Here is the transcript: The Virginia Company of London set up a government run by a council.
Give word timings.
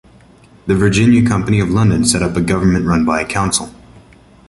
The 0.65 0.73
Virginia 0.73 1.23
Company 1.23 1.59
of 1.59 1.69
London 1.69 2.03
set 2.05 2.23
up 2.23 2.35
a 2.35 2.41
government 2.41 2.87
run 2.87 3.05
by 3.05 3.21
a 3.21 3.23
council. 3.25 3.69